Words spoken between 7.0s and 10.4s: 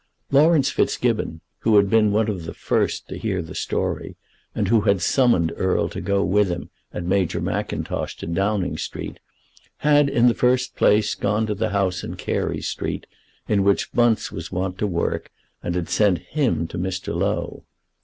Major Mackintosh to Downing Street, had, in the